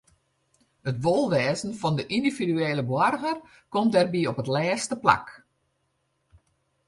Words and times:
It 0.89 0.97
wolwêzen 1.05 1.73
fan 1.81 1.95
de 1.97 2.05
yndividuele 2.17 2.83
boarger 2.91 3.37
komt 3.73 3.93
dêrby 3.93 4.21
op 4.31 4.37
it 4.41 4.51
lêste 4.55 4.95
plak. 5.03 5.25